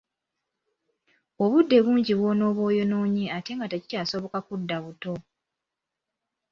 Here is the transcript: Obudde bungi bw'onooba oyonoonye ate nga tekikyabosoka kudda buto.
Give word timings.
Obudde 1.43 1.77
bungi 1.85 2.13
bw'onooba 2.19 2.61
oyonoonye 2.69 3.23
ate 3.37 3.51
nga 3.55 3.65
tekikyabosoka 3.71 4.39
kudda 4.47 4.77
buto. 4.83 5.13